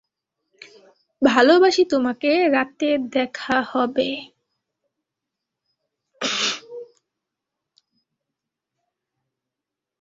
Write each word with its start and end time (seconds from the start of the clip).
ভালোবাসি 1.21 1.83
তোমাকে, 1.85 2.31
রাতে 2.47 2.89
দেখা 3.11 3.57
হবে। 3.71 4.09